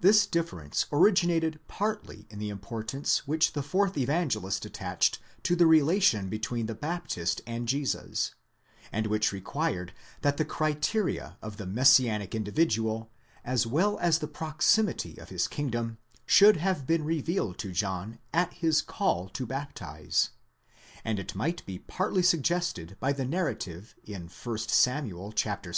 [0.00, 5.68] 'This differ ence originated partly in the importance which the fourth Evangelist attached to the
[5.68, 8.34] relation between the Baptist and Jesus,
[8.90, 13.12] and which required that the criteria of the messianic individual,
[13.44, 18.52] as well as the proximity of his kingdom, should have been revealed to John at
[18.54, 20.30] his call to baptize;
[21.04, 25.08] and it might be partly suggested by the narrative in 1 Sam.
[25.08, 25.74] xvi.